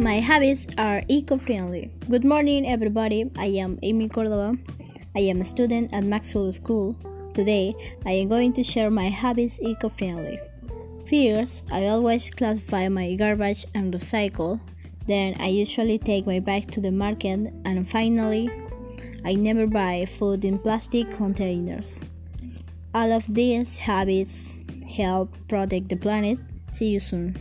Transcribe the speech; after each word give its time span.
My 0.00 0.20
habits 0.20 0.68
are 0.78 1.02
eco-friendly. 1.08 1.90
Good 2.08 2.24
morning, 2.24 2.70
everybody. 2.70 3.32
I 3.36 3.46
am 3.58 3.80
Amy 3.82 4.08
Cordova. 4.08 4.56
I 5.16 5.26
am 5.26 5.40
a 5.40 5.44
student 5.44 5.92
at 5.92 6.04
Maxwell 6.04 6.52
School. 6.52 6.94
Today, 7.34 7.74
I 8.06 8.12
am 8.12 8.28
going 8.28 8.52
to 8.52 8.62
share 8.62 8.92
my 8.92 9.08
habits 9.08 9.58
eco-friendly. 9.60 10.38
First, 11.10 11.72
I 11.72 11.88
always 11.88 12.30
classify 12.30 12.88
my 12.88 13.16
garbage 13.16 13.66
and 13.74 13.92
recycle. 13.92 14.60
Then, 15.08 15.34
I 15.40 15.48
usually 15.48 15.98
take 15.98 16.26
my 16.26 16.38
bike 16.38 16.70
to 16.70 16.80
the 16.80 16.92
market. 16.92 17.52
And 17.64 17.90
finally, 17.90 18.48
I 19.24 19.34
never 19.34 19.66
buy 19.66 20.06
food 20.06 20.44
in 20.44 20.60
plastic 20.60 21.10
containers. 21.10 22.04
All 22.94 23.10
of 23.10 23.24
these 23.28 23.78
habits 23.78 24.56
help 24.88 25.34
protect 25.48 25.88
the 25.88 25.96
planet. 25.96 26.38
See 26.70 26.90
you 26.90 27.00
soon. 27.00 27.36